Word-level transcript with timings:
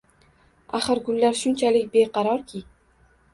Axir, 0.79 1.01
gullar 1.09 1.37
shunchalik 1.41 1.93
beqarorki!.. 1.97 2.65